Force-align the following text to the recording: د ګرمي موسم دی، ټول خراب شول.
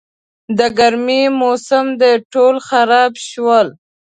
د 0.57 0.59
ګرمي 0.77 1.23
موسم 1.39 1.85
دی، 1.99 2.13
ټول 2.33 2.55
خراب 2.69 3.11
شول. 3.29 3.67